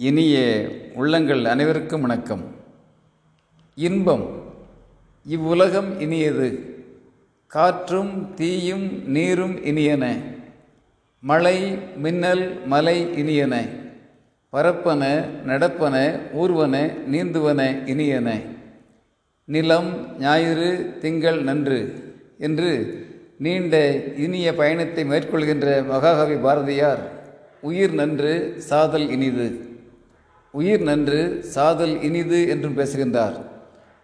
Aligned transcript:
இனிய 0.00 0.36
உள்ளங்கள் 0.94 1.44
அனைவருக்கும் 1.44 2.00
வணக்கம். 2.00 2.42
இன்பம் 3.74 4.24
இவ்வுலகம் 5.26 6.00
இனியது 6.00 6.48
காற்றும் 7.46 8.32
தீயும் 8.34 9.02
நீரும் 9.06 9.64
இனியன 9.64 10.04
மழை 11.20 11.78
மின்னல் 11.96 12.66
மலை 12.66 13.06
இனியன 13.22 13.54
பரப்பன 14.52 15.02
நடப்பன 15.46 15.94
ஊர்வன 16.34 16.74
நீந்துவன 17.12 17.60
இனியன 17.86 18.28
நிலம் 19.44 19.90
ஞாயிறு 20.18 20.98
திங்கள் 21.00 21.42
நன்று 21.42 21.80
என்று 22.38 22.72
நீண்ட 23.38 24.02
இனிய 24.16 24.54
பயணத்தை 24.54 25.04
மேற்கொள்கின்ற 25.04 25.84
மகாகவி 25.84 26.34
பாரதியார் 26.34 27.02
உயிர் 27.60 27.94
நன்று 27.94 28.54
சாதல் 28.58 29.08
இனிது. 29.10 29.48
உயிர் 30.58 30.84
நன்று 30.88 31.20
சாதல் 31.54 31.94
இனிது 32.06 32.38
என்றும் 32.52 32.76
பேசுகின்றார். 32.78 33.36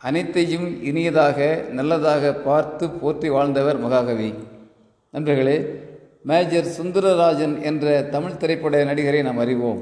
அனைத்தையும் 0.00 0.66
இனியதாக 0.88 1.38
நல்லதாக 1.78 2.32
பார்த்து 2.46 2.84
போற்றி 3.00 3.28
வாழ்ந்தவர் 3.36 3.78
மகாகவி. 3.84 4.28
நண்பர்களே 5.14 5.56
மேஜர் 6.30 6.68
சுந்தரராஜன் 6.78 7.56
என்ற 7.70 7.86
தமிழ் 8.14 8.38
திரைப்பட 8.42 8.84
நடிகரை 8.90 9.20
நாம் 9.28 9.42
அறிவோம். 9.44 9.80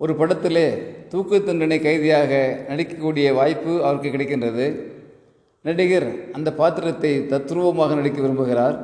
ஒரு 0.00 0.12
படத்திலே 0.20 0.66
தூக்கு 1.12 1.38
தண்டனை 1.48 1.78
கைதியாக 1.86 2.32
நடிக்கக்கூடிய 2.70 3.26
வாய்ப்பு 3.40 3.72
அவருக்கு 3.86 4.14
கிடைக்கின்றது. 4.14 4.68
நடிகர் 5.64 6.08
அந்த 6.36 6.48
பாத்திரத்தை 6.60 7.14
தத்ரூபமாக 7.32 7.94
நடிக்க 7.94 8.20
விரும்புகிறார். 8.22 8.76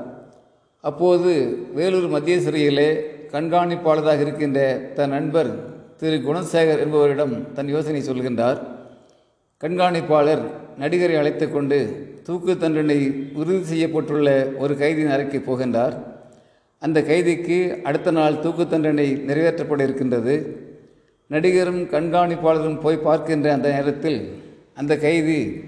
அப்போது 0.84 1.30
வேலூர் 1.78 2.12
மத்திய 2.16 2.36
சிறையிலே 2.40 2.90
கண்காணிப்பாளராக 3.32 4.20
இருக்கின்ற 4.20 4.60
தன் 4.96 5.14
நண்பர் 5.18 5.50
திரு 5.96 6.16
குணசேகர் 6.16 6.78
என்பவரிடம் 6.78 7.52
தன் 7.52 7.68
யோசனை 7.68 8.00
சொல்கின்றார். 8.00 8.60
கண்காணிப்பாளர் 9.60 10.40
நடிகரை 10.78 11.16
அழைத்து 11.16 11.50
கொண்டு 11.50 12.08
தூக்கு 12.22 12.58
தண்டனை 12.58 13.30
உறுதி 13.34 13.58
செய்யப்பட்டுள்ள 13.58 14.56
ஒரு 14.56 14.76
கைதியின் 14.76 15.10
அறைக்கு 15.10 15.42
போகின்றார். 15.46 16.02
அந்த 16.78 17.02
கைதிக்கு 17.02 17.82
அடுத்த 17.82 18.10
நாள் 18.10 18.40
தூக்கு 18.40 18.68
தண்டனை 18.68 19.24
நிறைவேற்றப்பட 19.26 19.80
இருக்கின்றது. 19.80 20.56
நடிகரும் 21.26 21.82
கண்காணிப்பாளரும் 21.82 22.80
போய் 22.80 22.96
பார்க்கின்ற 22.96 23.52
அந்த 23.52 23.70
நேரத்தில் 23.70 24.42
அந்த 24.74 24.96
கைதி 24.96 25.60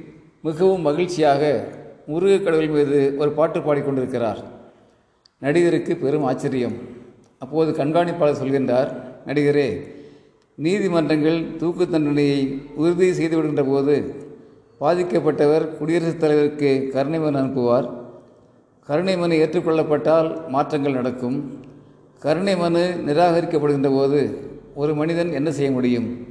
மிகவும் 0.43 0.81
மகிழ்ச்சியாக 0.81 1.65
முருகக் 2.07 2.45
கடவுள் 2.45 2.69
மீது 2.69 3.15
ஒரு 3.19 3.31
பாட்டு 3.31 3.61
பாடிக்கொண்டிருக்கிறார் 3.61 4.43
நடிகருக்கு 5.39 5.97
பெரும் 5.97 6.25
ஆச்சரியம். 6.25 6.73
அப்போது 7.39 7.85
கண்காணிப்பாளர் 7.85 8.43
சொல்கின்றார் 8.43 9.01
நடிகரே 9.27 9.97
நீதிமன்றங்கள் 10.59 11.57
தூக்கு 11.57 11.89
தண்டனையை 11.89 12.63
உறுதி 12.75 13.13
செய்து 13.13 13.37
விடுகின்ற 13.37 13.63
போது 13.63 14.15
பாதிக்கப்பட்டவர் 14.81 15.77
குடியரசுத் 15.77 16.21
தலைவருக்கு 16.21 16.91
கருணை 16.93 17.19
மனு 17.19 17.39
அனுப்புவார். 17.39 17.89
கருணை 18.87 19.17
மனு 19.17 19.35
ஏற்றுக்கொள்ளப்பட்டால் 19.35 20.49
மாற்றங்கள் 20.49 20.93
நடக்கும். 20.93 21.59
கருணை 22.21 22.57
மனு 22.57 23.03
நிராகரிக்கப்படுகின்ற 23.07 23.91
போது 23.91 24.51
ஒரு 24.75 24.95
மனிதன் 24.95 25.33
என்ன 25.33 25.53
செய்ய 25.53 25.71
முடியும்? 25.71 26.27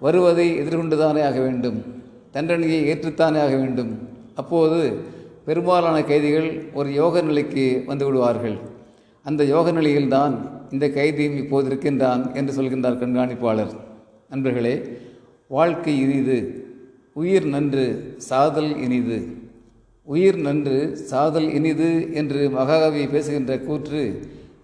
வருவதை 0.00 0.60
எதிர்கொண்டுதானே 0.60 1.24
ஆக 1.24 1.40
வேண்டும். 1.40 1.78
தண்டனையை 2.30 2.94
ஏற்றுத்தானே 2.94 3.40
ஆக 3.40 3.56
வேண்டும். 3.56 4.08
அப்போது 4.34 4.96
பெரும்பாலான 5.44 6.04
கைதிகள் 6.04 6.64
ஒரு 6.74 6.92
யோக 6.92 7.20
நிலைக்கு 7.20 7.82
வந்து 7.86 8.04
விடுவார்கள். 8.04 8.58
அந்த 9.24 9.44
யோக 9.44 9.70
நிலையில்தான் 9.70 10.34
இந்த 10.70 10.88
கைதியும் 10.88 11.36
இப்போது 11.36 11.66
இருக்கின்றான் 11.66 12.34
என்று 12.34 12.52
சொல்கின்றார் 12.52 13.00
கண்காணிப்பாளர். 13.02 13.72
நண்பர்களே 14.30 14.74
வாழ்க்கை 15.46 16.00
இனிது 16.00 16.38
உயிர் 17.12 17.46
நன்று 17.46 18.14
சாதல் 18.18 18.76
இனிது. 18.76 19.18
உயிர் 20.08 20.38
நன்று 20.38 20.96
சாதல் 20.96 21.48
இனிது 21.52 22.14
என்று 22.14 22.50
மகாகவி 22.50 23.06
பேசுகின்ற 23.06 23.58
கூற்று 23.58 24.02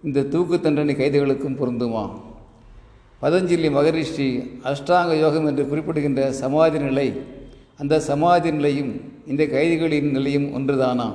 இந்த 0.03 0.23
தூக்கு 0.23 0.59
தண்டனை 0.59 0.95
கைதிகளுக்கும் 0.95 1.59
பொருந்துமா? 1.59 2.03
பதஞ்சலி 3.21 3.71
மகரிஷி 3.71 4.27
அஷ்டாங்க 4.63 5.13
யோகம் 5.19 5.45
என்று 5.45 5.63
குறிப்பிடுகின்ற 5.65 6.31
சமாதி 6.31 6.79
நிலை 6.79 7.07
அந்த 7.77 7.99
சமாதி 7.99 8.51
நிலையும் 8.51 8.91
இந்த 9.27 9.43
கைதிகளின் 9.43 10.11
நிலையும் 10.11 10.47
ஒன்றுதானா? 10.57 11.07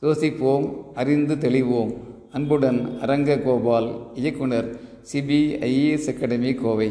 யோசிப்போம் 0.00 0.66
அறிந்து 0.94 1.34
தெளிவோம். 1.34 1.92
அன்புடன் 2.36 2.78
அரங்க 3.00 3.36
கோபால் 3.44 3.88
இயக்குனர் 4.20 4.68
சிபிஐஏஎஸ் 5.10 6.08
அகாடமி 6.12 6.52
கோவை. 6.54 6.88